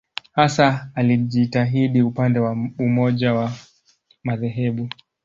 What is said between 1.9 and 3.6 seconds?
upande wa umoja wa